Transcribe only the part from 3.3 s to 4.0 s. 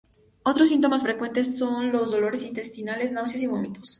y vómitos.